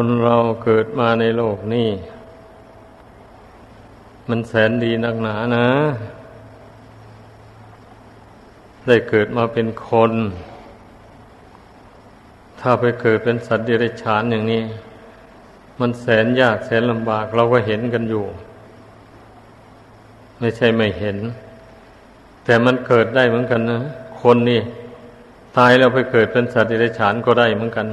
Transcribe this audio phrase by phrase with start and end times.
[0.00, 1.88] คนเราเกิดมาในโลกนี้
[4.28, 5.66] มันแสนดีนักหนานะ
[8.86, 10.12] ได้เกิดมาเป็นคน
[12.60, 14.62] ถ้าไปเกิดเป็นสัตว์เดรัจฉานอย่างนี้
[15.80, 18.24] มันแสนยากแสนลำบากเราก็เห็นกันอยู่
[20.40, 21.16] ไม่ใช่ไม่เห็น
[22.44, 23.80] แต่มันเกิดได้เหมือนกันนะ
[24.22, 24.60] คนนี่
[25.56, 27.88] ตายแล้วไปเกิดเป็นสัตว์เดรัจฉานก็ได้เหมือนกัน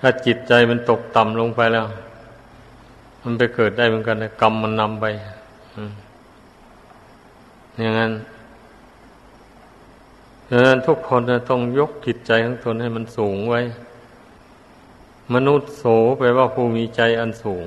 [0.00, 1.86] ถ้าจิตใจมันตกต่ำลงไปแล้ว
[3.22, 5.06] มันไปเกิดได้เหมือนกันนะกรรมมันนำไป
[7.78, 8.12] อย่างนั้น
[10.48, 13.60] ดังนั้นทุกคนต้องยกจิตใจของตนให้มันสูงไว้
[15.34, 15.84] มนุษย์โส
[16.18, 17.66] แปลว่าผู้มีใจอันสูง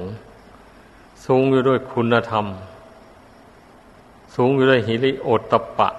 [1.25, 2.45] สูงอยู่ด้วยคุณธรรม
[4.35, 5.89] สูงอยู่ด้วยหิริโอตตปะ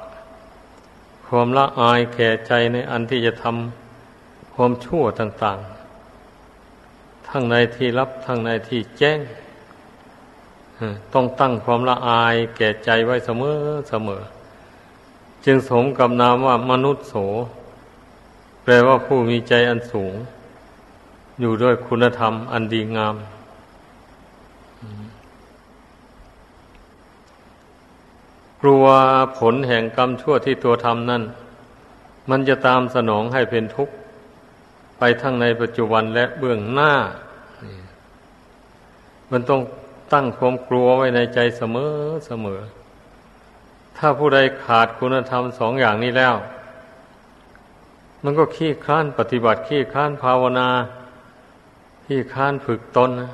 [1.27, 5.74] ความละอายแก่ใจในอันที่จะทำความชั่วต่าง ๆ
[7.37, 9.19] ทั้งในที่รับทั้งในที่แจ้ง
[11.15, 13.59] ต้องตั้งความละอายแก่ใจไว้เสมอ
[13.91, 14.23] เสมอ
[15.45, 17.15] จึงสมกับนามว่ามนุษย์โส
[18.63, 20.15] แปลว่าผู้มีใจอันสูง
[21.41, 23.17] อยู่ด้วยคุณธรรมอันดีงาม
[28.61, 28.85] กลัว
[29.39, 31.23] ผลแห่งกรรมชั่วที่ตัวทำนั่น
[32.31, 33.95] มันจะตามสนองให้เป็นทุกข์
[34.99, 36.93] ไปทั้งในปัจจุบันและเบื้องหน้า
[39.33, 39.61] มันต้อง
[40.13, 41.93] ตั้งความกลัวไว้ในใจเสมอ
[42.27, 42.61] เสมอ
[43.97, 46.35] ถ้าผู้ใดขาดคุณธรรมสองอย่างนี้แล้ว
[48.25, 50.69] มันก็ขี้ค้านปฏิบัติขี้ค้านภาวนา
[52.07, 53.31] ขี้ค้านฝึกตนนะ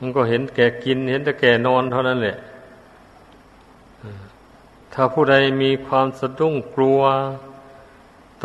[0.00, 2.36] มันก็เห็นแก่กิน เห็นแต่แก่นอนเท่านั้นแหละ
[4.92, 7.00] ถ้าผู้ใดมีความสะดุ้งกลัว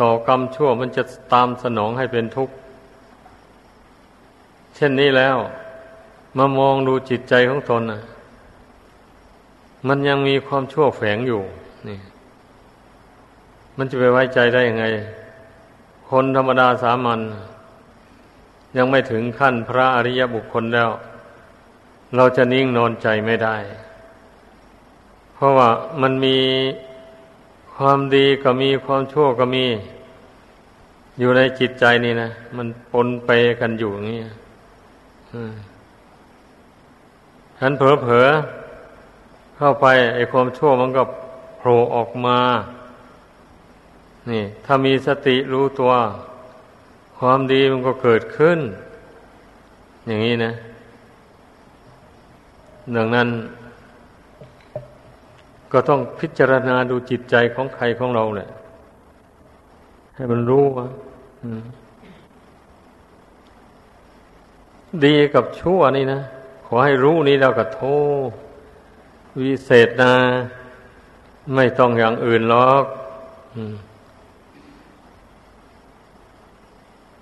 [0.00, 2.54] ต่อกรรมชั่วมันจะตามสนองให้เป็นทุกข์
[4.74, 5.36] เช่นนี้แล้ว
[6.36, 8.00] มามองดูจิตใจของตนนะ
[9.88, 11.40] มันยังมีความชั่วแฝงอยู่
[11.88, 11.98] นี่
[13.76, 14.84] มันจะไปไว้ใจได้ยังไง
[16.08, 17.20] คนธรรมดาสามัญ
[18.76, 20.90] ยังไม่ถึงขั้นพระอริยบุคคลแล้ว
[22.16, 23.56] เราจะนิ่งนอนใจไม่ได้
[25.34, 25.68] เพราะว่า
[26.02, 26.36] มันมี
[27.76, 29.64] ความดีก็มีความชั่วก็มี
[31.18, 34.20] อยู่ในจิตใจนี่นะ มันปนไปกันอยู่อย่างนี้
[37.62, 41.02] ฉันเผลอๆเข้าไปไอ้ความชั่วมันก็
[41.58, 42.38] โผล่ออกมา
[44.30, 45.92] นี่ ถ้ามีสติรู้ตัว
[47.18, 48.58] ความดีมันก็เกิดขึ้น
[50.06, 50.52] อย่างนี้นะ
[52.96, 53.28] ดังนั้น
[55.72, 58.50] ก็ต้องพิจารณาดูจิตใจของใครของเราแหละ
[60.14, 60.86] ให้มันรู้ว่า
[65.04, 66.20] ดีกับชั่วนี่นะ
[66.74, 67.80] อให้รู้นี่แล้วก็โท
[69.40, 70.14] วิเศษนะ
[71.54, 72.84] ไม่ต้องอย่างอื่นหรอก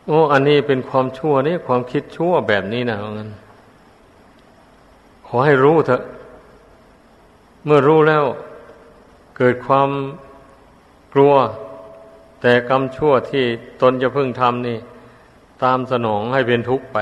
[0.06, 3.30] โอ้ อันนี้เป็นความชั่วนี่ความคิดชั่วแบบนี้นะงั้น
[5.26, 6.02] ขอให้รู้เถอะ
[7.64, 8.24] เมื่อรู้แล้ว
[9.36, 9.88] เกิดความ
[11.14, 11.34] กลัว
[12.40, 13.44] แต่กรรมชั่วที่
[13.82, 14.78] ตนจะพึ่งทำนี่
[15.62, 16.98] ตามสนองให้เป็นทุกข์ไป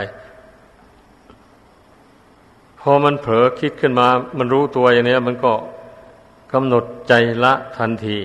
[2.90, 4.06] อมันเผลอคิดขึ้นมา
[4.38, 5.52] มันรู้ตัวอย่างนี้มันก็
[6.52, 7.12] กำหนดใจ
[7.44, 8.18] ละทันที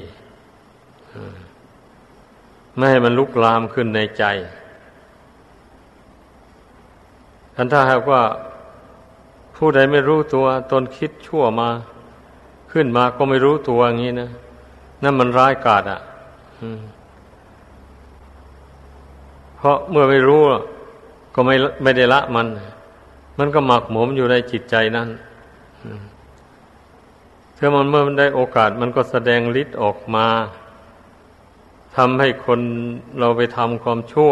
[2.75, 4.23] ไม่ให้มันลุกลามขึ้นในใจ
[7.55, 8.21] ทันถ้าหากว่า
[9.55, 11.69] ผู้ใดไม่รู้ตัว ตนคิดชั่วมา
[12.71, 14.29] ขึ้นมาก็ไม่รู้ตัวอย่างนี้นะ
[15.03, 15.99] นั่นมันร้ายกาจอะ
[19.57, 20.41] เพราะเมื่อไม่รู้
[21.35, 22.47] ก็ไม่ไม่ได้ละมัน
[23.41, 25.09] มันก็หมักหมมอยู่ในจิตใจนั่น
[27.57, 30.27] ถ้ามันเมื่อมันได้โอกาสมันก็แสดงฤทธิ์ออกมา
[31.95, 32.59] ทำให้คน
[33.19, 34.31] เราไปทำความชั่ว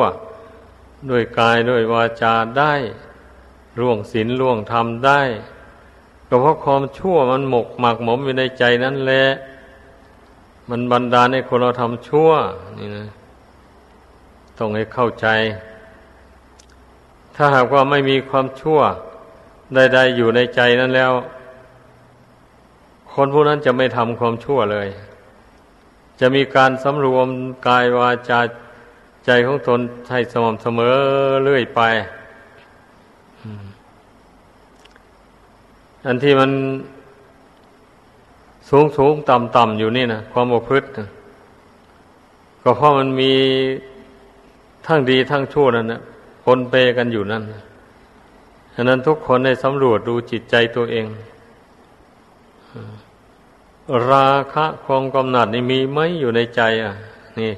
[1.10, 2.74] ด้วยกายด้วยวาจาได้
[3.80, 5.22] ร่วงศีลร่วงธรรมได้
[6.28, 9.25] ก็เพราะความชั่วมันหมกหมักหมมอยู่ในใจนั่นแหละ
[10.69, 12.30] มันบันดาลให้คนเราทำชั่ว
[12.80, 13.07] นี่นะ
[14.57, 15.28] ต้องให้เข้าใจ
[17.36, 18.80] ถ้าหากว่าไม่มีความชั่ว
[19.75, 21.12] ใดๆอยู่ในใจนั้นแล้ว
[23.13, 24.88] คนผู้นั้นจะไม่ทำความชั่วเลย
[26.19, 27.27] จะมีการสำรวม
[27.68, 28.39] กายวาจา
[29.25, 29.80] ใจของตน
[30.12, 30.95] ให้สม่ำเสมอ
[31.44, 31.81] เรื่อยไป
[36.06, 36.51] อันที่มัน
[38.69, 40.88] สูงสูงต่ำต่ำอยู่นี่นะความบพฤติ
[42.63, 43.33] ก็เพราะมันมี
[44.86, 46.01] ทั้งดีทั้งชั่วนั่นนะ
[46.45, 47.44] ปนเปกันอยู่นั่น
[48.81, 51.08] ฉะนั้นทุกคนในสำรวจดูจิตใจตัวเอง
[54.12, 56.94] ราคะความกำหนัดนี่มีไหมอยู่ในใจอะ
[57.40, 57.52] นี่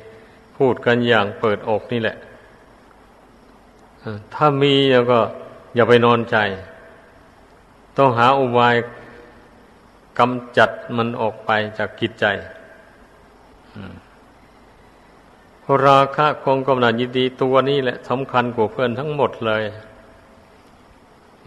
[0.57, 2.15] พูดกันอย่างเปิดอกนี่แหละ
[4.33, 5.19] ถ้ามีแล้วก็
[5.75, 6.37] อย่าไปนอนใจ
[7.97, 8.75] ต้องหาอุบาย
[10.19, 12.25] กำจัดมันออกไปจากกิจใจ
[15.85, 19.63] ราคะความกำหนัดยินดีตัวนี้แหละสำคัญกว่าเพื่อนทั้งหมดเลย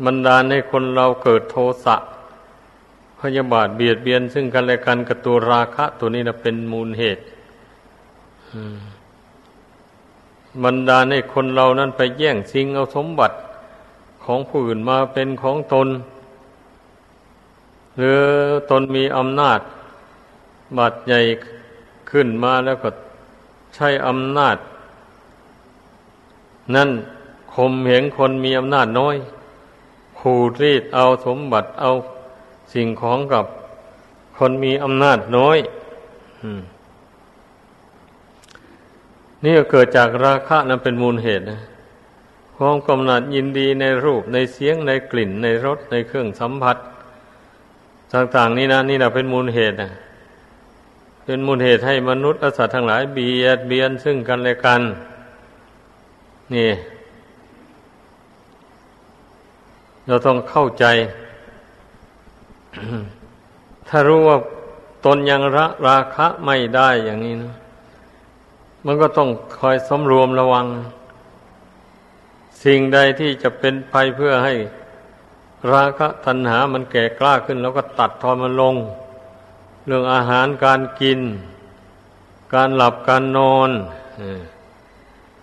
[0.04, 1.96] บรรดาในคนเราเกิดโทสะ
[3.20, 7.22] พยาบาทเบียดเบียน ซึ่งกันและกันกับตัวราคะตัวนี้นะเป็นมูลเหตุ
[10.64, 13.36] บรรดาในคนเรานั้นไปแย่งชิงเอาสมบัติ
[14.24, 15.88] ของผู้อื่นมาเป็นของตน
[17.98, 18.20] หรือ
[18.70, 19.60] ตนมีอำนาจ
[20.76, 21.20] บาดใหญ่
[22.10, 22.88] ขึ้นมาแล้วก็
[23.74, 24.56] ใช้อำนาจ
[26.74, 26.90] นั่น
[27.54, 29.16] คมเหงคนมีอำนาจน้อย
[30.26, 31.90] ขูดรีดเอาสมบัติเอา
[32.74, 33.44] สิ่งของกับ
[34.38, 35.58] คนมีอำนาจน้อย
[39.44, 41.60] นี่ก็เกิดจากราคะนั้นเป็นมูลเหตุนะ
[42.56, 46.76] ความกำหนัดยินดีในรูปในเสียงในกลิ่น ในรสในเครื่องสัมผัส
[48.12, 49.90] ต่าง ๆ นี่นะนี่แหละเป็นมูลเหตุนะ
[51.24, 54.82] เป็นมูลเหตุให้มนุษย์และสัตว์ทั้งหลายเบียดเบียนซึ่งกันและกัน
[56.54, 56.70] นี่
[60.06, 60.84] เราต้องเข้าใจ
[63.88, 64.38] ถ้ารู้ว่า
[65.04, 67.54] ตนยังระราคะไม่ได้อย่างนี้นะ
[68.84, 69.28] มันก็ต้อง
[69.58, 70.66] คอยสำรวมระวัง
[72.64, 74.54] สิ่งใดที่จะเป็นภัยเพื่อให้
[75.72, 78.76] ราคะตัณหามันแก่กล้าขึ้น แล้วก็ตัดทอนมันลง
[79.86, 81.20] เรื่องอาหารการกิน
[82.54, 83.70] การหลับการนอน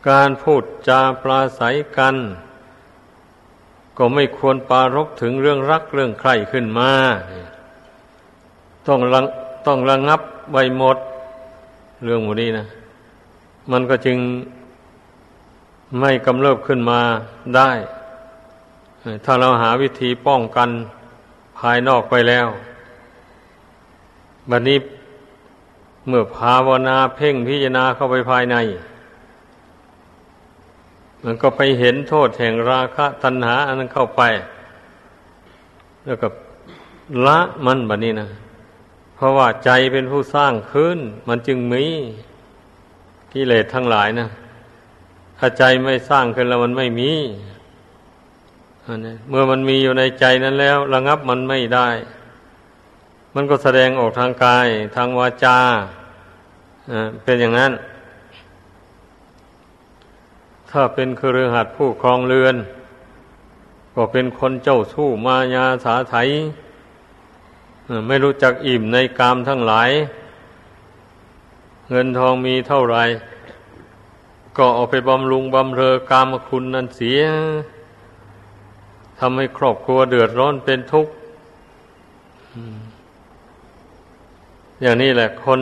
[0.09, 2.15] การพูดจาปลาศัยกัน
[3.97, 6.91] ก็ไม่ควรปารบถึงเรื่องรักเรื่องใครขึ้นมา
[8.87, 9.19] ต้องระ
[9.67, 10.21] ต้องระงับ
[10.51, 10.97] ไว้หมด
[12.03, 12.65] เรื่องหมดนี้นะ
[13.71, 14.17] มันก็จึง
[15.99, 16.99] ไม่กำเริบขึ้นมา
[17.55, 17.71] ได้
[19.25, 20.69] ถ้าเราหาวิธีป้องกัน
[21.59, 22.47] ภายนอกไปแล้ว
[24.49, 24.77] บัดนี้
[26.07, 28.55] เมื่อภาวนาเพ่งพิจารณาเข้าไปภายใน
[31.25, 34.21] มันก็ไปเห็นโทษแห่งราคะตัณหา อันนั้นเข้าไป
[36.05, 36.27] แล้วก็
[37.25, 38.27] ละมันแบัดนี้นะ
[39.15, 41.85] เพราะว่าใจเป็นผู้สร้างขึ้น มันจึงมี
[43.33, 44.27] กิเลสทั้งหลายนะ
[45.37, 47.11] ถ้าใจไม่สร้างขึ้นแล้วมันไม่มี
[49.29, 51.89] เมื่อมันมีอยู่ในใจนั้นแล้ว ระงับมันไม่ได้
[53.35, 55.57] มันก็แสดงออกทางกาย ทางวาจา
[57.23, 57.71] เป็นอย่างนั้น
[60.71, 62.55] ถ้าเป็นครือหัดผู้ครองเรือน
[63.95, 66.15] ก็เป็นคนเจ้าสู้มายาสาไถ
[68.07, 69.89] ไม่รู้จักอิ่มในกามทั้งหลาย
[71.89, 72.97] เงินทองมีเท่าไร
[74.57, 77.21] ก็เอาไปบำรุงบำเรอกามคุณนั่นเสีย
[79.19, 81.13] ทำให้ครอบครัวเดือดร้อนเป็นทุกข์
[84.81, 85.61] อย่างนี้แหละคน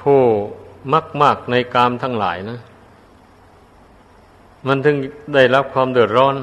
[0.00, 0.20] ผู้
[0.92, 2.58] มักมากในกามทั้งหลายนะ
[4.66, 4.96] มันถึง
[5.34, 6.36] ได้รับความเดือดร้อน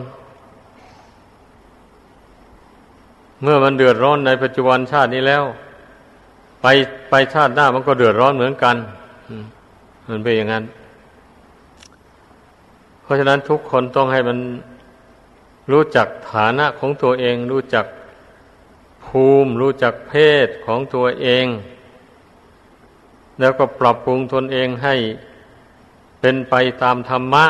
[3.42, 5.44] เมื่อมันเดือดร้อนในปัจจุบันชาตินี้แล้ว
[6.62, 6.66] ไป
[7.10, 8.76] ไปชาติหน้ามันก็เดือดร้อนเหมือนกัน
[10.10, 10.64] มันเป็นอย่างนั้น
[13.02, 14.38] เพราะฉะนั้นทุกคนต้องให้มัน
[15.72, 17.86] รู้จักฐานะของตัวเอง รู้จัก
[19.06, 20.14] ภูมิ รู้จักเพ
[20.46, 21.46] ศของตัวเอง
[23.40, 24.96] แล้วก็ปรับปรุงตนเองให้
[26.20, 27.46] เป็นไปตามธรรมะ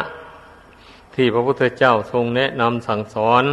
[1.15, 3.43] ที่พระพุทธเจ้าทรงแนะนำสั่งสอน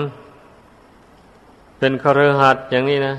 [1.78, 3.14] เป็นคฤหัสถ์อย่างนี้นะ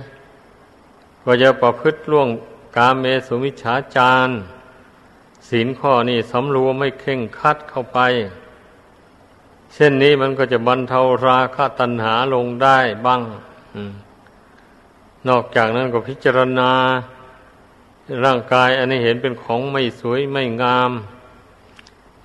[1.25, 2.29] ก็จะประพฤติล่วง
[2.77, 4.29] กามเมสุมิฉาจาร
[5.49, 7.99] ศีลข้อนี้สำรวมไม่เข่งคัดเข้าไป
[9.73, 13.21] เช่นนี้มันก็จะบรรเทาราคะตัณหาลงได้บ้าง
[15.27, 16.71] นอกจากนั้นก็พิจารณา
[18.25, 20.91] ร่างกายอันนี้เห็นเป็นของไม่สวยไม่งาม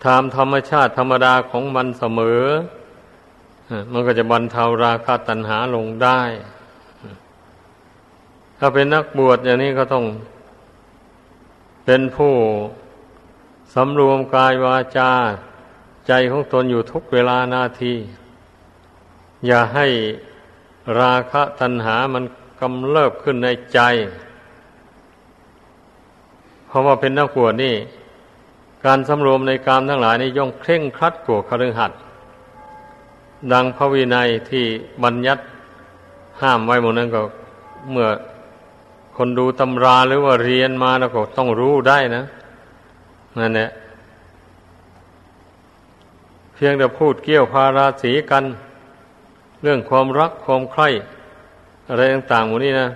[0.07, 2.43] ตามธรรมชาติธรรมดาของมันเสมอ
[3.93, 6.21] มันก็จะบรรเทาราคะตัณหาลงได้
[8.59, 10.05] ถ้าเป็นนักบวชอย่างนี้ก็ต้อง
[11.85, 12.35] เป็นผู้
[13.75, 15.13] สำรวมกายวาจา
[16.07, 17.95] ใจของตนอยู่ทุกเวลานาที
[19.47, 19.87] อย่าให้
[21.01, 22.25] ราคะตัณหามัน
[22.61, 23.81] กำเริบขึ้นในใจ
[26.67, 27.75] เพราะว่าเป็นนักบวชนี่
[28.85, 31.99] การสำรวมในกามทั้งหลายนี่ย่อมเคร่งครัดกว่าคฤหัสถ์
[33.53, 34.65] ดังพระวินัยที่
[35.05, 35.43] บัญญัติ
[36.41, 37.23] ห้ามไว้หมดนั้นก็
[37.91, 38.09] เมื่อ
[39.17, 42.25] คนดูตำราหรือว่าเรียนมาแล้วก็ต้องรู้ได้นะ
[43.39, 43.71] นั่นแหละ
[46.55, 48.45] เพียงแต่พูดเกี่ยวพาราสีกัน
[49.63, 50.89] เรื่องความรักความใคร่
[51.89, 52.89] อะไรต่างๆหมดนี้นะ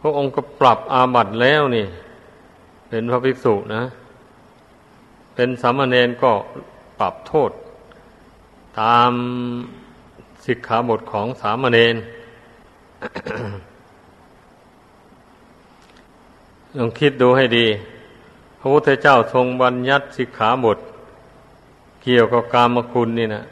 [0.00, 1.86] พระองค์ก็ปรับอาบัติแล้วนี่
[2.88, 3.82] เป็นพระภิกษุนะ
[5.42, 6.32] เป็นสามเณรก็
[7.00, 7.50] ปรับโทษ
[8.80, 9.12] ตาม
[10.46, 11.96] สิกขาบทของสามเณร
[16.76, 17.66] ลองคิดดูให้ดี
[18.58, 20.78] พระพุทธเจ้าทรงบัญญัติสิกขาบท
[22.02, 23.42] เกี่ยวกับกามคุณนี่นะ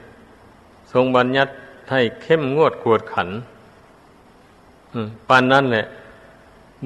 [0.93, 1.53] ทรงบัญญัติ
[1.91, 3.29] ให้เข้มงวดกวดขัน
[5.29, 5.85] ปานนั้นแหละ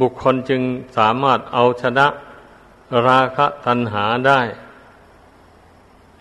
[0.00, 0.62] บุคคลจึง
[0.97, 2.06] สามารถเอาชนะ
[3.06, 4.40] ราคะตัณหาได้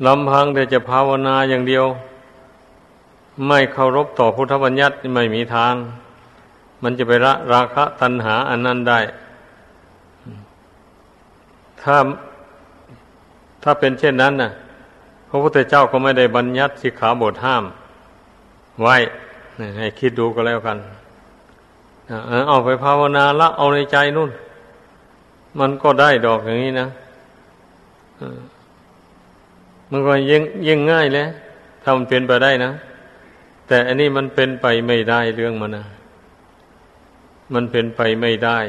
[0.06, 1.86] ลำพังแต่จะภาวนาอย่างเดียว
[3.48, 5.74] ไม่เคารพต่อพุทธบัญญัติไม่มีทาง
[6.84, 9.00] มันจะไปละราคะตัณหาอันนั้นได้
[11.82, 11.96] ถ้า
[13.64, 14.52] ถ้าเป็นเช่นนั้นน่ะ
[15.30, 17.64] พระพุทธเจ้าก็ไม่ได้บัญญัติสิกขาบทห้าม
[18.82, 18.96] ไว้
[19.78, 20.78] ให้คิดดูก็แล้วกัน
[22.48, 24.32] เอาไปภาวนาละเอาในใจนู่น
[25.60, 26.88] มันก็ได้ดอกอย่างนี้นะ
[29.92, 31.30] มันก็ยิ่งยิ่งง่ายแล้ว
[31.82, 32.72] ถ้ามันเป็นไปได้นะ
[33.68, 35.86] แต่อันนี้มันเป็นไปไม่ได้เรื่องมันนะ
[37.54, 38.60] มันเป็นไปไม่ได้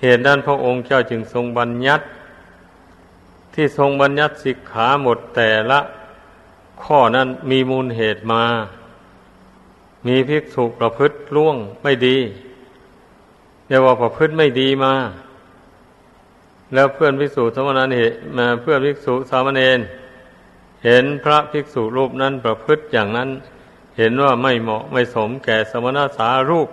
[0.00, 2.04] เหตุนั้นพระองค์เจ้าจึงทรงบัญญัติ
[3.54, 5.80] ที่ทรงบัญญัติสิกขาหมดแต่ละ
[6.82, 8.44] ข้อนั้นมีมูลเหตุมา
[10.06, 12.18] มีภิกษุประพฤติล่วงไม่ดี
[13.68, 14.94] เรียกว่าประพฤติไม่ดีมา
[16.74, 19.78] แล้วเพื่อนภิกษุสมณเณรมาเพื่อนภิกษุสามเณร
[20.84, 23.28] เห็นพระภิกษุรูปนั้นประพฤติอย่างนั้น
[23.98, 26.68] เห็นว่าไม่เหมาะไม่สมแก่สมณสารูป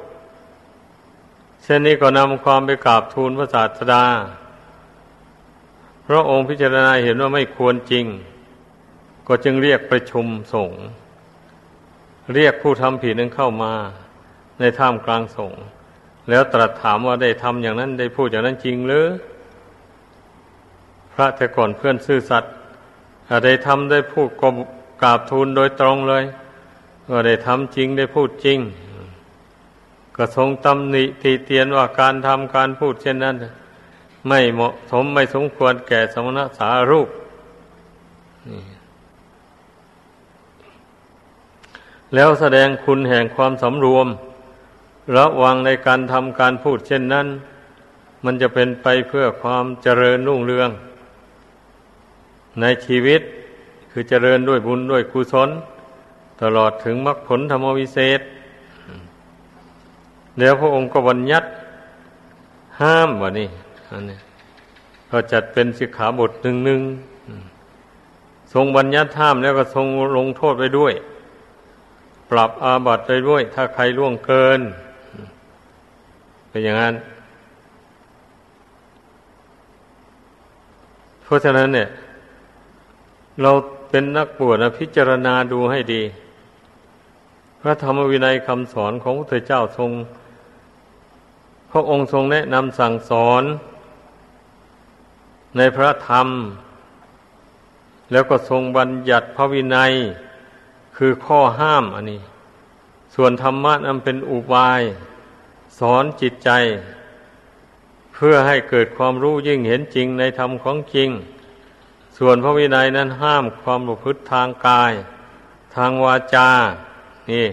[1.64, 4.06] เช่นนี้ก็นำความไปกราบทูลพระศาสดา
[6.08, 8.06] พระองค์พิจารณาเห็นว่าไม่ควรจริง
[9.28, 10.82] ก็จึงเรียกประชุมสงฆ์
[12.34, 13.74] เรียกผู้ทำผิดนั้นเข้ามา
[14.60, 15.62] ในท่ามกลางสงฆ์
[16.30, 19.06] แล้วตรัสถามว่าได้ทำอย่างนั้นได้พูดอย่างนั้นจริงหรือ
[21.20, 22.52] ระแต่ก่อนเพื่อนซื่อสัตย์
[23.46, 24.48] ได้ทำได้พูดก็
[25.02, 26.24] กราบทูลโดยตรงเลย
[27.10, 28.60] ว่าได้ทำจริงได้พูดจริง
[30.16, 33.36] ก็ทรงตำหนิตีเตียนว่าการทำการพูดเช่นนั้น
[34.28, 37.10] ไม่เหมาะสมไม่สมควรแก่สมณสารูป
[42.14, 44.08] แล้วแสดงคุณแห่งความสำรวม
[45.18, 47.28] ระวังในการทำการพูดเช่นนั้น
[48.26, 50.70] มันจะเป็นไปเพื่อความเจริญรุ่งเรือง
[52.62, 53.22] ในชีวิต
[53.92, 55.50] คือเจริญด้วยบุญด้วยกุศล
[56.42, 58.22] ตลอดถึงมรรคผลธรรมวิเศษ
[60.40, 61.48] แล้วพระองค์ก็บัญญัติ
[62.82, 63.50] ห้ามวะนี่
[63.90, 64.18] อันนี้
[65.12, 66.82] ก็จัดเป็นสิกขาบทหนึ่งหนึ่ง
[68.54, 69.88] ทรงบัญญัติห้ามแล้วก็ทรง
[70.18, 70.94] ลงโทษไปด้วย
[72.32, 74.62] ปรับอาบัติไปด้วย ถ้าใครล่วงเกิน
[76.50, 76.96] เป็นอย่างนั้น
[81.24, 81.88] เพราะฉะนั้นเนี่ย
[83.42, 83.52] เรา
[83.90, 86.04] เป็นนักบวชนะพิจารณาดูให้ดี
[87.62, 89.92] พระธรรมวินัยคำสอนของพระเจ้าทรง
[91.72, 93.44] พระองค์ทรงแนะนำสั่งสอน
[95.58, 96.28] ในพระธรรม
[98.12, 99.94] แล้วก็ทรงบัญญัติพระวินัย
[100.98, 102.22] คือข้อห้ามอันนี้
[103.16, 104.82] ส่วนธรรมะนั้นเป็นอุบาย
[105.80, 106.50] สอนจิตใจ
[108.14, 111.10] เพื่อให้เกิดความรู้ยิ่งเห็นจริงในธรรมของจริง
[112.18, 114.92] ส่วนพระวินัยนั้นห้ามความประพฤติทางกาย
[115.76, 116.50] ทางวาจา
[117.32, 117.48] นี่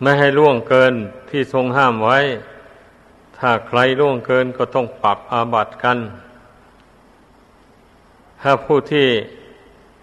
[0.00, 0.94] ไม่ให้ล่วงเกิน
[1.30, 2.18] ที่ทรงห้ามไว้
[3.38, 5.98] ถ้าใครล่วงเกินก็ต้องปรับอาบัติกัน
[8.42, 9.08] ถ้าผู้ที่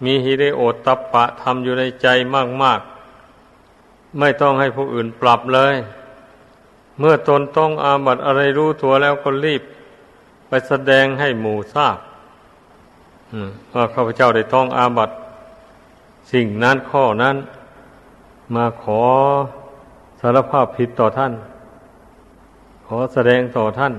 [0.04, 2.06] มีฮิริโอตตปะทำอยู่ในใจ
[2.62, 2.80] มาก
[3.48, 5.74] ๆ ไม่ต้องให้ผู้อื่นปรับเลย
[6.98, 9.62] เมื่อตนต้องอาบัติอะไรรู้ตัวแล้วก็รีบ
[10.50, 11.98] ไปแสดงให้หมู่ทราบ
[13.74, 15.10] ว่าข้าพเจ้าได้ต้องอาบัต
[16.32, 17.36] สิ่งนั้นข้อนั้น
[18.54, 19.02] มาขอ
[20.20, 21.32] สารภาพผิดต่อท่าน
[22.86, 23.94] ขอแสดงต่อท่าน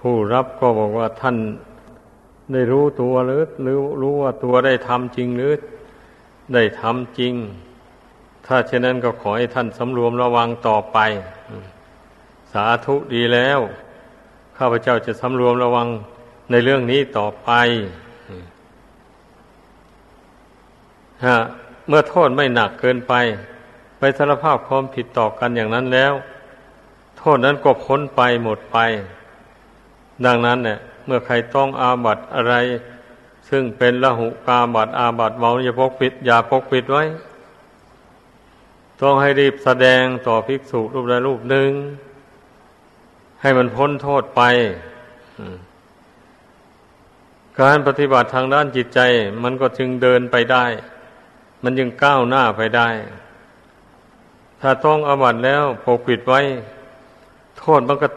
[0.00, 1.36] ผู้รับก็บอกว่าท่าน
[2.52, 5.52] ได้รู้ตัวหรือหรือรู้ว่าตัวได้ทำจริงหรือ
[6.54, 7.34] ได้ทำจริง
[8.46, 10.98] ถ้าเช่นนั้นก็ขอให้ท่านสำรวมระวังต่อไป
[12.54, 13.60] สาธุดีแล้ว
[14.58, 15.88] ข้าพเจ้าจะสำรวมระวัง
[16.50, 17.50] ในเรื่องนี้ต่อไป
[21.26, 21.38] ฮะ
[21.88, 23.14] เมื่อโทษไม่หนักเกินไป
[23.98, 26.12] ไปสารภาพความผิดต่อกันอย่างนั้นแล้ว
[27.18, 28.76] โทษนั้นก็พ้นไปหมดไป
[30.26, 32.54] ดังนั้นเนี่ยเมื่อใครต้องอาบัตอะไร
[33.48, 37.04] ซึ่งเป็นละหุกาบัตอาบัตเมาอย่าพกปิดอย่าพกปิดไว้
[39.00, 41.70] ต้องให้รีบแสดงต่อภิกษุรูปใดรูปหนึ่ง
[43.44, 44.42] ให้มันพ้นโทษไป
[47.60, 49.00] การปฏิบัติทางด้านจิตใจ
[49.42, 50.64] มันก็จึงเดินไปได้
[51.64, 52.88] มันยังก้าวหน้าไปได้
[54.60, 56.40] ถ้าต้องอาบัตแล้วปกปิดไว้
[57.58, 58.08] โทษมันก็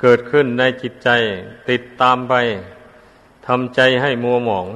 [0.00, 1.08] เกิดขึ้นในจิตใจ
[1.70, 2.34] ติดตามไป
[3.46, 4.66] ทำใจให้มัวหมอง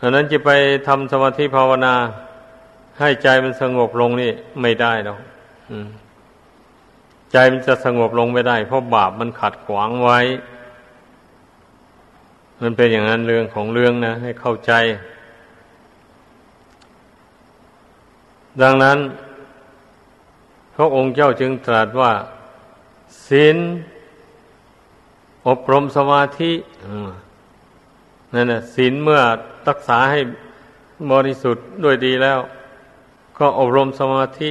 [0.00, 0.50] ดังนั้นจะไป
[0.88, 1.94] ทำสมาธิภาวนา
[3.00, 5.18] ให้ใจมันสงบลงนี่ไม่ได้หรอก
[7.32, 10.20] ใจมันจะสงบลงไม่ได้ เพราะบาปมันขัดขวางไว้
[12.62, 14.72] มันเป็นอย่างนั้นเรื่องของเรื่องนะ ให้เข้าใจ
[18.62, 18.98] ดังนั้น
[20.74, 22.12] พระองค์เจ้าจึงตรัสว่า
[23.26, 23.56] ศีล
[25.48, 26.52] อบรมสมาธิ
[28.34, 29.20] นั่นนะศีลเมื่อ
[29.68, 30.20] รักษาให้
[31.12, 32.38] บริสุทธิ์ด้วยดีแล้ว
[33.38, 34.50] ก็อบรมสมาธิ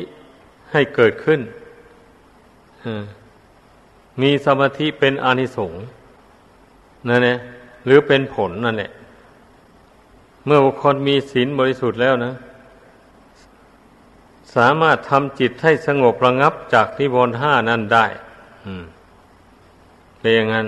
[0.72, 1.39] ให้เกิดขึ้น
[4.22, 5.84] มีสมาธิเป็นอานิสงส์
[7.07, 7.38] นั่นแหละ
[7.86, 8.91] หรือเป็นผลนั่นแหละ
[10.46, 12.34] เมื่อบุคคลมีศีลบริสุทธิ์แล้วนะ
[14.55, 18.05] สามารถทำจิตให้สงบระงับจากนิวรณ์ห้านั้นได้
[20.19, 20.67] เป็นอย่างนั้น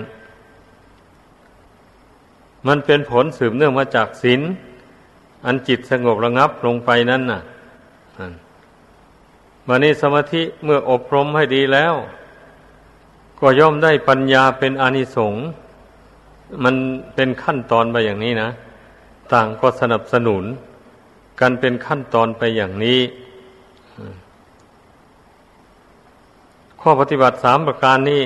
[2.66, 4.40] มันเป็นผลสืบเนื่องมาจากศีล
[5.46, 7.40] อันจิตสงบระงับลงไปนั้นน่ะ
[9.72, 11.94] มานี้สมาธิเมื่ออบรมให้ดีแล้ว
[13.40, 15.44] ก็ย่อมได้ปัญญาเป็นอานิสงส์
[16.64, 16.74] มัน
[17.14, 18.50] เป็นขั้นตอนไปอย่างนี้นะ
[19.32, 20.44] ต่างก็สนับสนุน
[21.40, 23.00] กันเป็นขั้นตอนไปอย่างนี้
[26.80, 28.22] ข้อปฏิบัติสามประการนี้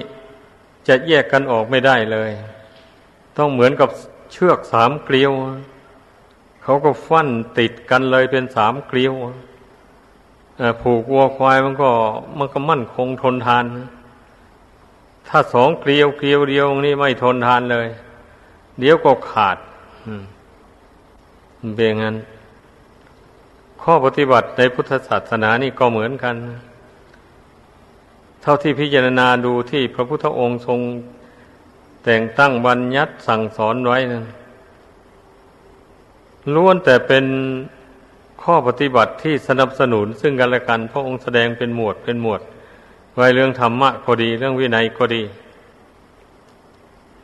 [0.89, 2.31] จะแยกกันออกไม่ได้เลย
[3.39, 3.91] ต้องเหมือนกับ
[4.33, 5.33] เชือกสามเกลียว
[6.63, 7.29] เขาก็ฟัน
[7.59, 9.15] ติดกันเลยเป็นสามเกลียว
[10.81, 11.91] ผูกวัวควายมันก็
[12.39, 13.65] มันก็มั่นคงทนทาน
[15.29, 17.89] ถ้าสองเกลียวเกลียวเดียวนี่ไม่ทนทานเลย
[18.79, 19.59] เดี๋ยวก็ขาด
[21.77, 22.17] เบงั้น
[23.83, 26.35] ข้อปฏิบัติในพุทธศาสนานี่ก็เหมือนกัน
[28.43, 30.81] เท่าที่พิจารณาดูที่พระพุทธองค์ทรง
[32.05, 34.25] แต่งตั้งบัญญัติสั่งสอนไว้นั้น
[36.55, 37.25] ล้วนแต่เป็น
[38.49, 42.41] ข้อปฏิบัติที่สนับสนุนซึ่งกันและกัน พระองค์แสดงเป็นหมวดเป็นหมวด
[43.17, 45.23] ไว้เรื่องธรรมะก็ดี เรื่องวินัยก็ดี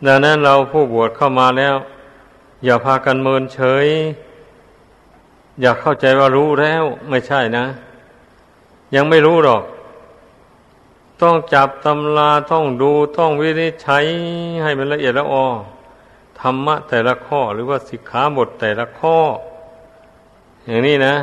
[0.07, 1.77] ดังนั้นเราผู้บวชเข้ามาแล้ว
[2.65, 3.87] อย่าพากันเมินเฉย
[5.61, 7.67] อย่าเข้าใจว่ารู้แล้วไม่ใช่นะ
[8.95, 9.63] ยังไม่รู้หรอก
[11.23, 14.05] ต้องจับตำราต้องดูต้องวินิจฉัย
[14.63, 15.47] ให้มันละเอียดละออ
[16.41, 19.19] ธรรมะแต่ละข้อหรือว่าสิกขาบทแต่ละข้อ
[20.67, 21.15] อย่างนี้นะ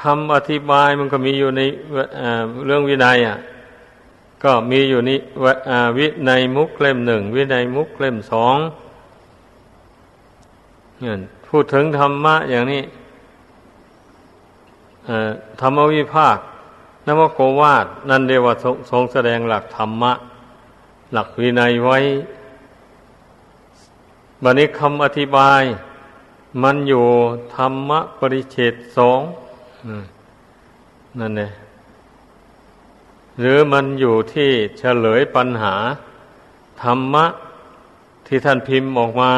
[0.00, 1.60] คำอธิบายมันก็มีอยู่ใน
[2.66, 3.36] เรื่องวินัยอะ
[4.42, 5.18] ก็มีอยู่นี้
[5.98, 8.56] วินัยมุกเล่มหนึ่งวินัยมุกเล่มสอง
[11.00, 11.16] เนี่ย
[11.48, 12.82] พูดถึงธรรมะอย่างนี้
[15.60, 16.38] ธรรมวิภาค
[17.06, 18.54] นวโกวาทนั่นเรียกว่า
[18.90, 20.12] ทรงแสดงหลักธรรมะ
[21.12, 21.98] หลักวินัยไว้
[24.42, 25.62] บันนี้คำอธิบาย
[26.62, 27.06] มันอยู่
[27.56, 29.20] ธรรมะปริเฉดสอง
[31.20, 31.52] นั่นเอง
[33.40, 35.74] หรือมันอยู่ที่เฉลยปัญหา
[36.82, 37.26] ธรรมะ
[38.26, 39.32] ที่ท่านพิมพ์ออกมา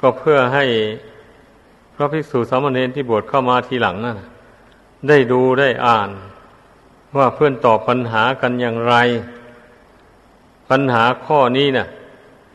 [0.00, 0.64] ก็เพื่อให้
[1.94, 4.20] พระภิกษุสามเณรที่บวชเข้ามาทีหลังนั่น
[5.08, 6.10] ได้ดูได้อ่าน
[7.16, 8.94] ว่าเพื่อนตอบปัญหากันอย่างไร
[10.70, 11.88] ปัญหาข้อนี้นะ่ะ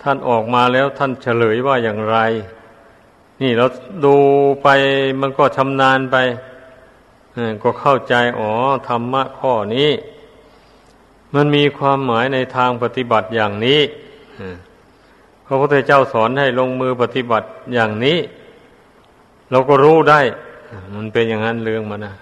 [0.02, 2.18] ท่านออกมาแล้วท่านเฉลยว่าอย่างไร
[3.42, 3.66] นี่เรา
[4.06, 4.16] ดู
[4.64, 4.68] ไป
[5.22, 6.18] มันก็ชำนาญไป
[7.64, 8.52] ก็เข้าใจอ๋อ
[8.88, 9.90] ธรรมะข้อนี้
[11.36, 13.82] มันมีความหมายในทางปฏิบัติอย่างนี้
[15.46, 18.18] พระพุทธเจ้าสอนให้ลงมือปฏิบัติอย่างนี้
[19.52, 20.22] เราก็รู้ได้
[20.96, 22.14] มันเป็นอย่างนั้นเรื่องมันนะ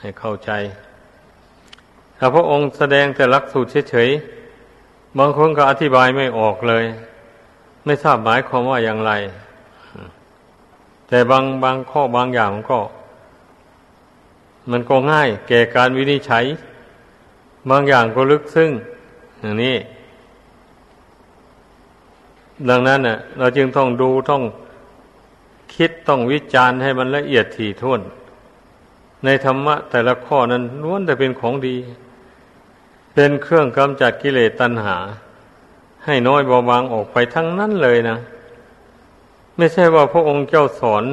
[0.00, 0.50] ให้เข้าใจ
[2.18, 6.84] ถ้าพระองค์แสดงแต่ลักสูตรเฉยๆบางคนก็อธิบายไม่ออกเลย
[7.84, 9.12] ไม่ทราบหมายความว่าอย่างไร
[11.08, 12.80] แต่บางบางข้อบางอย่างมันก็
[14.70, 16.44] มันก็ง่าย แก่การวินิจฉัย
[17.70, 18.70] บางอย่างก็ลึกซึ้ง
[19.40, 19.76] อย่างนี้
[22.68, 24.42] ดังนั้นเน่ะ เราจึงต้องดูต้อง
[25.74, 28.00] คิดต้องวิจารณ์ให้มันละเอียดถี่ถ้วน
[29.24, 31.76] ในธรรมะแต่ละข้อนั้นล้วนแต่เป็นของดี
[33.14, 34.96] เป็นเครื่องกำจัดกิเลสตัณหา
[36.04, 38.16] ให้น้อยเบาบางออกไปทั้งนั้นเลยนะ
[39.56, 41.04] ไม่ใช่ว่าพระองค์เจ้าสอน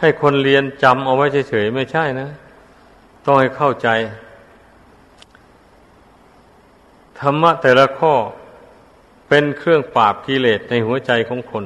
[0.00, 2.28] ให้คนเรียนจำเอาไว้เฉยๆไม่ใช่นะ
[3.24, 3.88] ต้องให้เข้าใจ
[7.20, 8.14] ธรรมะแต่ละข้อ
[9.28, 11.64] เป็นเครื่องปราบกิเลสในหัวใจของคน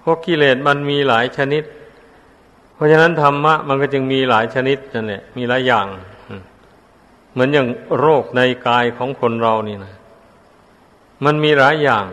[0.00, 1.64] เพราะกิเลสมันมีหลายชนิด
[2.74, 5.86] เพราะฉะนั้นธรรมะมันก็จึงมีหลายชนิดนั่นแหละมีหลายอย่าง
[7.32, 9.94] เหมือนอย่างโรคในกายของคนเรานี่นะ
[11.24, 12.06] มันมีหลายอย่าง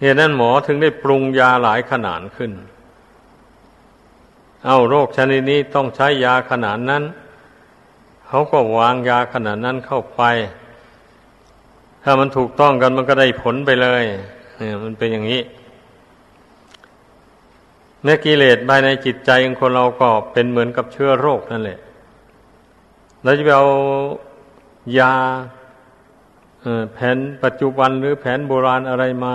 [0.00, 2.52] เหตุนั้นหมอถึงได้ปรุงยาหลายขนาดขึ้น
[4.66, 7.02] เอาโรคชนิดนี้ต้องใช้ยาขนาดนั้น
[8.26, 10.22] เขาก็วางยาขนาดนั้นเข้าไป
[12.02, 14.04] ถ้ามันถูกต้องกันมันก็ได้ผลไปเลย
[14.56, 15.40] เนี่ยมันเป็นอย่างนี้
[18.02, 21.78] เนื้อกิเลสภายในจิตใจของคนเราก็เป็นเหมือนกับเชื้อโรคนั่นแหละ
[23.22, 23.68] เราจะไปเอา
[24.98, 25.12] ยา
[26.94, 29.34] แผนปัจจุบันหรือแผนโบราณอะไรมา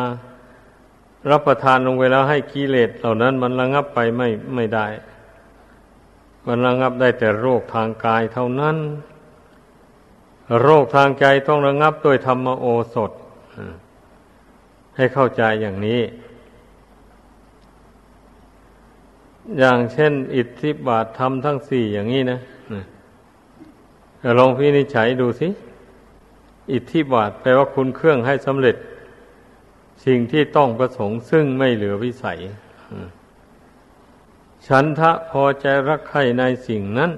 [1.30, 4.88] รับประทานลงไปแล้วให้กิเลสเหล่านั้นมันระงับไปไม่ไม่ได้
[6.48, 8.78] มันระงับได้แต่โรคทางกายเท่านั้น
[10.62, 13.12] โรคทางใจต้องระงับด้วยธรรมโอสถ
[14.96, 16.02] ให้เข้าใจอย่างนี้
[19.60, 22.40] อย่างเช่น อิทธิบาทธรรมทั้งสี่อย่างนี้นะ
[24.40, 25.48] ลองพินิจฉัยดูสิ
[26.74, 28.76] อิทธิบาทแปลว่าคุณเครื่องให้สำเร็จ
[30.06, 32.40] สิ่งที่ต้องประสงค์ซึ่งไม่เหลือวิสัย
[34.68, 37.12] ฉันทะพอใจรักใคร่ในสิ่งนั้น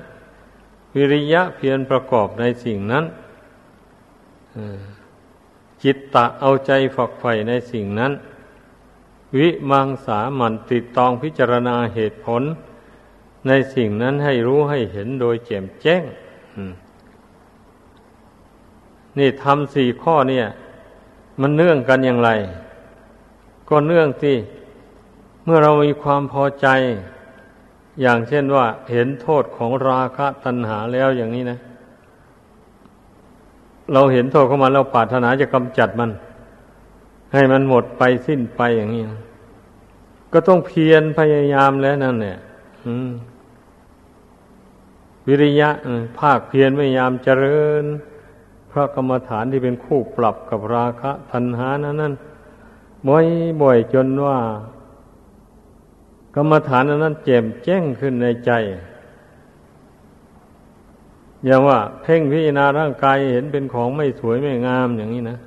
[0.96, 3.06] วิริยะเพียรประกอบในสิ่งนั้น
[5.84, 8.12] จิตตะเอาใจฝักใฝ่ในสิ่งนั้น
[9.38, 12.42] วิมังสามันติดตองพิจารณาเหตุผล
[13.48, 16.04] ในสิ่งนั้นให้รู้ให้เห็นโดยแจ่มแจ้ง
[19.18, 20.46] นี่ทำสี่ข้อเนี่ย
[21.42, 22.30] มันเนื่องกันอย่างไร
[23.74, 24.38] ก็เนื่องที่
[25.46, 26.68] เมื่อเรามีความพอใจ
[28.02, 31.60] อย่างเช่นว่าเห็นโทษของราคะตัณหาแล้วอย่างนี้นะ
[33.94, 36.12] เราเห็นโทษของมันเราปรารถนาจะกำจัดมัน
[37.34, 39.04] ให้มันหมดไปสิ้นไปอย่างนี้
[40.34, 42.38] ก็ต้องเพียรพยายามแล้วนั่นเนี่ย
[45.28, 45.70] วิริยะ
[46.20, 47.84] ภาคเพียรพยายามเจริญ
[48.72, 52.16] พระกรรมฐานที่เป็นคู่ปรับกับราคะทันหานั้นนั่น
[53.08, 53.26] บ่อย
[53.62, 54.38] บ่อยจนว่า
[56.36, 58.52] กรรมฐานนั้นแจ่มแจ้งขึ้นในใจ
[61.46, 65.38] อย่างว่า เพ่งพิจารณาร่างกายเห็นเป็นของไม่สวยไม่งามอย่างนี้นะ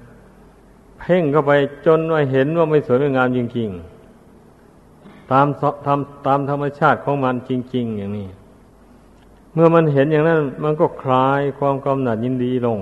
[0.99, 1.53] เพ่งเข้าไป
[1.87, 5.47] จนว่าเห็นว่าไม่สวยไม่งามจริงๆตาม
[5.87, 8.29] ทำตามธรรมชาติของมันจริง ๆ อย่างนี้
[9.53, 12.79] เมื่อมันเห็นอย่างนั้น มันก็คลายความกำหนัดยินดีลง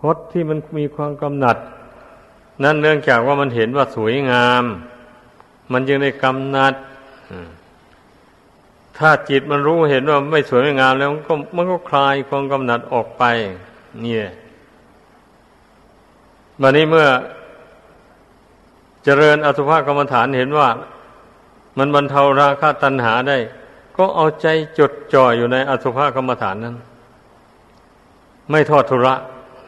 [0.00, 1.56] พดที่มันมีความกำหนัด
[2.62, 4.64] นั่นเนื่องจากว่ามันเห็นว่าสวยงาม
[5.72, 6.74] มันจึงได้กำนัด
[8.98, 13.24] ถ้าจิตมันรู้เห็นว่าไม่สวยไม่งามแล้วมันก็มันก็คลายความกำหนัดออกไป
[14.00, 14.28] เนี่ย
[16.62, 17.06] วันนี้เมื่อ
[19.04, 20.68] เจริญอสุภกรรมฐานเห็นว่า
[21.78, 23.36] มันบรรเทาราคะตัณหาได้
[23.96, 24.46] ก็เอาใจ
[24.78, 26.76] จดจ่ออยู่ในอสุภกรรมฐานนั้น
[28.50, 29.14] ไม่ทอดทุระ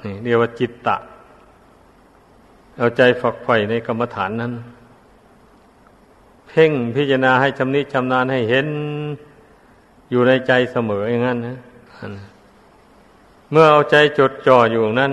[0.04, 0.96] นี่เรียกว่าจิตตะ
[2.80, 4.52] เอาใจฝักใฝ่ในกรรมฐานนั้น
[6.48, 8.66] เพ่งพิจารณาให้ชำนิชำนาญให้เห็น
[10.10, 11.56] อยู่ในใจเสมออย่างนั้นนะ
[13.50, 15.12] เมื่อเอาใจจดจ่ออยู่นั้น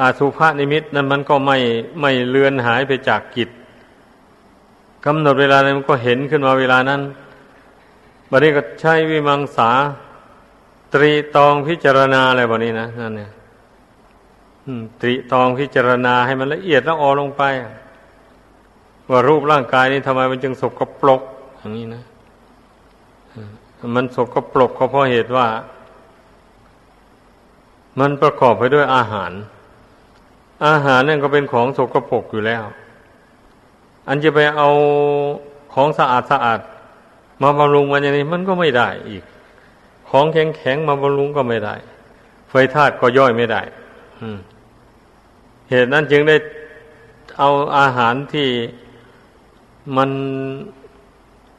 [0.00, 1.56] อาสุภานิมิตนั้นมันก็ไม่
[2.00, 3.50] ไม่เลือนหายไปจากกิจ
[5.04, 7.00] กำหนดเวลานั้นมันก็เห็นขึ้นมาเวลานั้น
[8.30, 9.70] บัดนี้ก็ใช้วิมังสา
[10.92, 13.30] ตรีตองพิจารณาอะไรแบบนี้นะนั่นเนี่ย
[15.00, 17.42] ตรีตองพิจารณาให้มันละเอียดแล้วออลงไป
[19.10, 21.22] ว่ารูปร่างกายนี้ทำไมมันจึงสกปรก
[21.58, 22.04] อย่างนี้นะ
[23.94, 25.46] มันสกปรกก็เพราะเหตุว่า
[28.00, 29.32] มันประกอบไปด้วยอาหาร
[30.66, 32.62] อาหารนั่นก็เป็นของสกปรกอยู่แล้ว
[34.08, 34.68] อันจะไปเอา
[35.74, 36.60] ของสะอาดสะอาด
[37.42, 39.22] มาบำรุงมันอย่างนี้มันก็ไม่ได้อีก
[40.10, 41.74] ของแข็งแข็งมาบำรุงก็ไม่ได้
[42.50, 43.62] ไฟธาตุก็ย่อยไม่ได้
[45.70, 46.36] เหตุนั้นจึงได้
[47.38, 48.48] เอาอาหารที่
[49.96, 50.10] มัน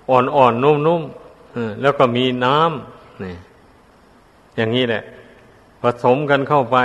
[0.09, 3.35] อ่อนๆนนุ่มๆแล้วก็มีน้ำนี่
[4.55, 5.03] อย่างนี้แหละ
[5.81, 6.77] ผสมกันเข้าไป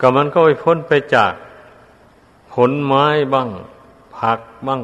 [0.00, 1.32] ก็มันก็ไปพ้นไปจาก
[2.52, 3.48] ผลไม้บ้าง
[4.16, 4.82] ผักบ้าง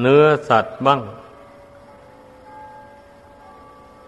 [0.00, 1.00] เนื้อสัตว์บ้าง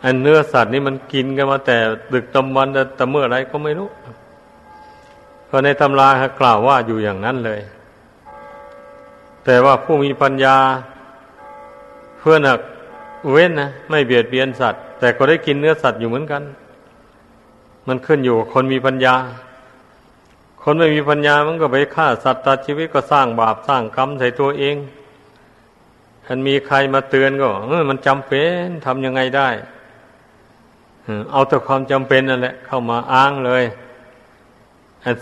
[0.05, 1.77] อันเนื้อสัตว์นี่มันกินกันมาแต่
[2.13, 3.89] ดึกตำวันแต่เมื่อไรก็ไม่รู้
[5.53, 7.61] เพราะในตำราเขากล่าวว่าอยู่อย่างนั้นเลย
[9.45, 10.57] แต่ว่าผู้มีปัญญา
[12.19, 12.59] เพื่อนัก
[13.31, 16.43] เว้นนะไม่เบียดเบียนสัตว์ แต่ก็ได้กินเนื้อสัตว์อยู่เหมือนกัน
[17.89, 19.15] มันขึ้นอยู่กับคนมีปัญญา
[20.63, 24.77] คนไม่มีปัญญามันก็ไปฆ่าสัตว์ตัดชีวิตก็สร้างบาปสร้างกรรมใส่ตัวเอง
[26.27, 29.49] มันมีใครมาเตือนก็เออมันจำเป็นทำยังไงได้
[31.33, 33.65] เอาแต่ความจำเป็นนั่นแหละ เข้ามาอ้างเลย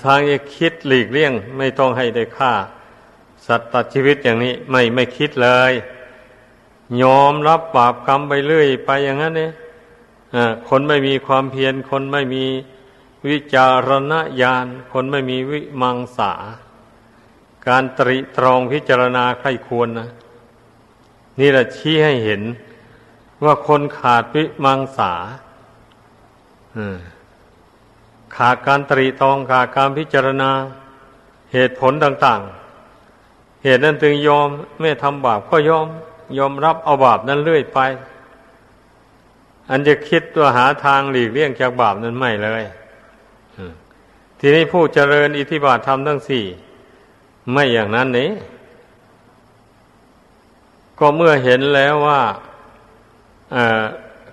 [0.02, 2.52] ทางจะคิดหลีกเลี่ยง ไม่ต้องให้ได้ฆ่า
[3.46, 5.72] สัตว์ตัดชีวิตอย่างนี้ไม่ไม่คิดเลย
[7.02, 9.52] ยอมรับบาปกรรมไปเรื่อย ไปอย่างนั้นเนี่ย
[10.68, 12.44] คนไม่มีความเพียร คนไม่มี
[13.28, 16.32] วิจารณญาณ คนไม่มีวิมังสา
[17.66, 20.08] การตริตรองพิจารณาใครควรนะ
[21.40, 22.42] นี่แหละชี้ให้เห็น
[23.44, 25.12] ว่าคนขาดวิมังสา
[28.36, 30.50] ขาดการตรีตองขาดการพิจารณา
[31.52, 32.40] เหตุผลต่าง
[33.02, 34.48] ๆ เหตุนั้นจึงยอม
[34.80, 35.86] ไม่ทำบาปก็ยอม
[36.38, 37.78] ยอมรับเอาบาปนั้นเรื่อยไป
[39.70, 42.64] อันจะคิดตัวหาทางหลีกเลี่ยงจากบาปนั้นไม่เลย
[44.40, 46.44] ทีนี้ผู้เจริญอิทธิบาทธรรมทั้งสี่
[47.52, 48.30] ไม่อย่างนั้นนี้
[50.98, 52.22] ก็เมื่อเห็นแล้วว่า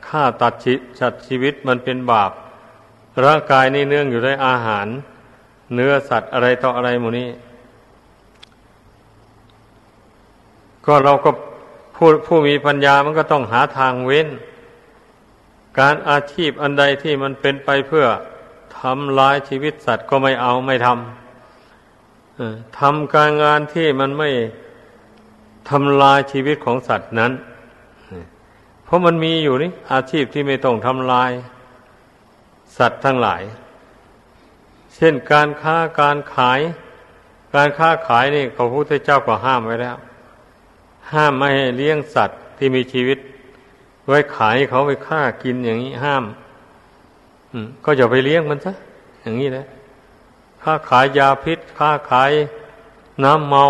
[0.07, 2.31] ฆ่าตัดชีจัดชีวิตมันเป็นบาป
[3.25, 4.88] ร่างกายนี่เนื่องอยู่ด้วยอาหาร
[5.73, 7.30] เนื้อสัตว์อะไรต่ออะไรหมูนี้
[10.86, 11.32] ก็เราก็
[11.95, 14.27] ผู้ผู้มีปัญญามันก็ต้องหาทางเว้น
[15.80, 18.06] การอาชีพอันใดที่มันเป็นไปเพื่อ
[18.80, 24.30] ทำลายชีวิตสัตว์ก็ไม่เอาไม่ทำทำการงานที่มันไม่
[25.69, 27.32] ทำลายชีวิตของสัตว์นั้น
[28.86, 31.32] เพราะมันมีอยู่นี่อาชีพที่ไม่ต้องทำลาย
[32.77, 33.43] สัตว์ทั้งหลาย
[34.95, 36.60] เช่นการค้าการขาย
[37.56, 39.97] การค้าขายนี่พระพุทธเจ้าก็ห้ามไว้แล้ว
[41.12, 43.19] ห้ามไม่ให้เลี้ยงสัตว์ที่มีชีวิต
[44.08, 46.23] ไว้ขายเขาไปฆ่ากินอย่างนี้ห้าม
[47.86, 48.73] ก็อย่าไปเลี้ยงมันซะ
[49.21, 49.65] อย่างนี้แหละ
[50.63, 52.32] ค้าขายยาพิษ ค้าขาย
[53.23, 53.65] น้ำเมา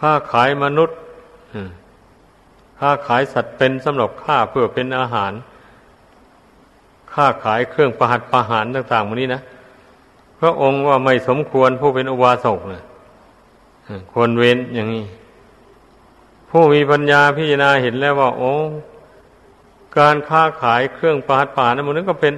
[0.00, 0.96] ค้าขายมนุษย์
[2.78, 5.32] ค้าขายสัตว์เป็นสำหรับฆ่าเพื่อเป็นอาหาร
[7.16, 9.42] ค้าขายเครื่องประหัตประหารต่างๆวันนี้นะ
[10.40, 12.82] พระองค์ว่าไม่สมควรผู้เป็นอุบาสกนะ
[14.12, 15.04] ควรเว้นอย่างนี้
[16.50, 18.52] ผู้มีปัญญาพิจารณาเห็นแล้วว่า โอ้
[19.98, 22.34] การค้าขายเครื่องประหัตประหารนั้นก็เป็น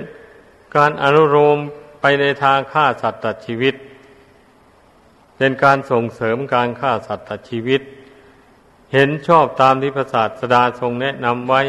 [0.77, 1.59] การอนุโลม
[2.01, 3.75] ไปในทางฆ่าสัตว์ตัดชีวิต
[5.37, 7.81] เป็นการส่งเสริมการฆ่าสัตว์ตัดชีวิต
[8.93, 11.63] เห็นชอบตามที่พระศาสดาทรงแนะนำไว้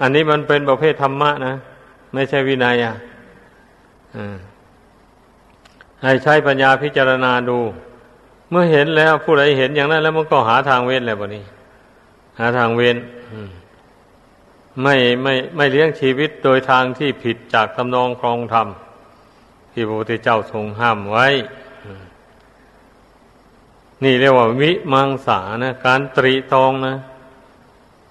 [0.00, 1.56] อันนี้มันเป็นประเภทธรรมะนะ
[2.12, 2.94] ไม่ใช่วินัยอะ
[6.02, 7.58] ให้ใช้ปัญญาพิจารณาดู
[8.50, 11.44] เมื่อเห็นแล้วผู้ใดเห็นอย่างนั้น แล้วมันก็หาทางเว้นแล้วบนี้
[12.38, 12.96] หาทางเว้น
[14.82, 18.68] ไม่ไม่ไม่เลี้ยงชีวิตโดยทางที่ผิดจากตำนองครองธรรม
[19.72, 21.26] ที่พระพุทธเจ้าทรงห้ามไว้
[24.04, 26.96] นี่เรียกว่าวิมังสานะ การตรีตองนะ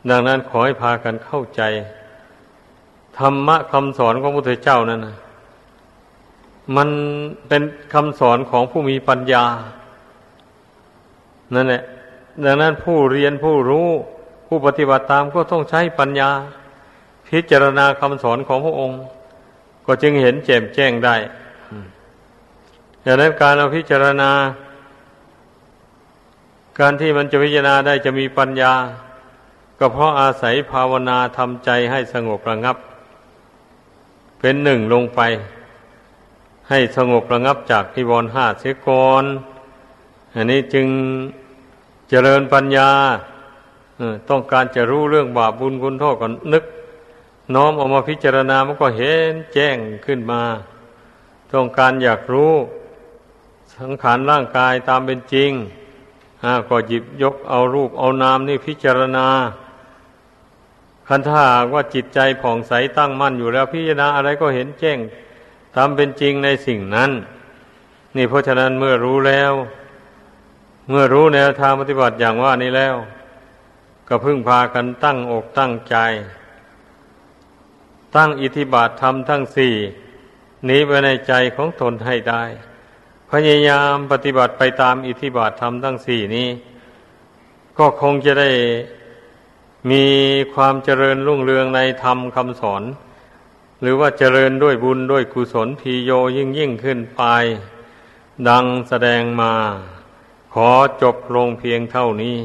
[0.10, 1.62] ดังนั้นขอให้พากันเข้าใจ
[3.20, 5.16] ธรรมะคำสอนของพระพุทธเจ้านั่นนะ
[6.76, 6.90] มัน
[7.48, 7.62] เป็น
[7.94, 9.44] คำสอนของผู้มีปัญญา
[11.56, 11.84] นั่นแหละ
[12.46, 13.88] ดังนั้นผู้เรียนผู้รู้
[14.48, 16.30] ผู้ปฏิบัติตามก็ต้องใช้ปัญญา
[17.28, 19.00] พิจารณาคำสอนของพระองค์
[19.86, 21.16] ก็จึงเห็นแจ่มแจ้งได้
[23.06, 24.32] ดังนั้นการเราพิจารณา
[26.80, 28.74] การที่มันจะพิจารณาได้จะมีปัญญา
[29.80, 32.78] ก็เพราะอาศัยภาวนาทำใจให้สงบระงับ
[34.40, 35.20] เป็นหนึ่งลงไป
[36.70, 39.24] ให้สงบระงับจากนิวรณ์ห้าเสียก่อน
[40.34, 40.88] อันนี้จึง
[42.10, 42.90] เจริญปัญญา
[44.30, 46.64] ต้องการจะรู้เรื่องบาปบุญคุณโทษก่อนนึก
[47.56, 50.42] น้อมออกมาพิจารณามันก็เห็นแจ้งขึ้นมา
[51.54, 52.54] ต้องการอยากรู้
[53.78, 55.52] สังขารร่างกายตามเป็นจริง
[56.70, 59.28] ก็หยิบยกเอารูปเอานามนี่พิจารณา
[61.12, 61.44] คันถ้า
[61.74, 65.00] ว่าจิตใจผ่องใสตั้งมั่นอยู่แล้วพิจารณาอะไรก็เห็นแจ้ง
[65.76, 67.12] ตามเป็นจริงในสิ่งนั้น
[68.16, 69.52] นี่เพราะฉะนั้นเมื่อรู้แล้ว
[70.90, 72.96] เมื่อรู้แนวทางปฏิบัติอย่างว่านี้แล้ว
[74.08, 75.96] ก็พึ่งพากันตั้งอกตั้งใจ
[78.16, 79.74] ตั้งอิทธิบาทธรรมทั้งสี่
[80.70, 82.44] นี้ไว้ในใจของตนให้ได้
[83.32, 86.50] พยายามปฏิบัติไปตามอิทธิบาทธรรมทั้งสี่นี้
[87.78, 88.50] ก็คงจะได้
[89.92, 90.06] มี
[90.54, 92.84] ความเจริญรุ่งเรืองในธรรมคำสอน
[93.82, 97.22] หรือว่าเจริญด้วยบุญด้วยกุศลพีโยยิ่งยิ่งขึ้นไป
[98.48, 99.54] ดังแสดงมา
[100.54, 100.70] ขอ
[101.02, 102.38] จบลงเพียงเท่านี้